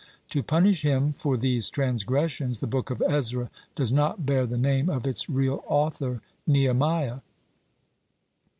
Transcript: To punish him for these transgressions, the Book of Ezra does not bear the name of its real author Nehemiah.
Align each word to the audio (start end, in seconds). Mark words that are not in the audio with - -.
To 0.31 0.41
punish 0.41 0.81
him 0.81 1.13
for 1.13 1.37
these 1.37 1.69
transgressions, 1.69 2.57
the 2.57 2.65
Book 2.65 2.89
of 2.89 3.03
Ezra 3.07 3.51
does 3.75 3.91
not 3.91 4.25
bear 4.25 4.47
the 4.47 4.57
name 4.57 4.89
of 4.89 5.05
its 5.05 5.29
real 5.29 5.63
author 5.67 6.23
Nehemiah. 6.47 7.19